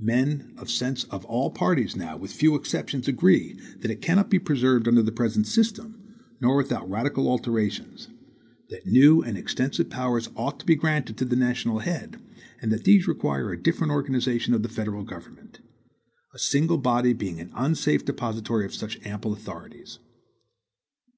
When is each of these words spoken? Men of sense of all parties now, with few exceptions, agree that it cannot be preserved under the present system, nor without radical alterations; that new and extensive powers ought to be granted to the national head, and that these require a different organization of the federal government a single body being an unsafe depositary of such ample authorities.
Men 0.00 0.52
of 0.58 0.68
sense 0.68 1.04
of 1.04 1.24
all 1.24 1.50
parties 1.50 1.96
now, 1.96 2.18
with 2.18 2.30
few 2.30 2.54
exceptions, 2.54 3.08
agree 3.08 3.58
that 3.80 3.90
it 3.90 4.02
cannot 4.02 4.28
be 4.28 4.38
preserved 4.38 4.86
under 4.86 5.00
the 5.02 5.10
present 5.10 5.46
system, 5.46 5.98
nor 6.42 6.56
without 6.58 6.90
radical 6.90 7.26
alterations; 7.26 8.08
that 8.68 8.84
new 8.86 9.22
and 9.22 9.38
extensive 9.38 9.88
powers 9.88 10.28
ought 10.36 10.60
to 10.60 10.66
be 10.66 10.74
granted 10.74 11.16
to 11.16 11.24
the 11.24 11.36
national 11.36 11.78
head, 11.78 12.20
and 12.60 12.70
that 12.70 12.84
these 12.84 13.08
require 13.08 13.50
a 13.50 13.56
different 13.62 13.90
organization 13.90 14.52
of 14.52 14.62
the 14.62 14.68
federal 14.68 15.04
government 15.04 15.60
a 16.34 16.38
single 16.38 16.76
body 16.76 17.14
being 17.14 17.40
an 17.40 17.50
unsafe 17.54 18.04
depositary 18.04 18.66
of 18.66 18.74
such 18.74 19.00
ample 19.06 19.32
authorities. 19.32 20.00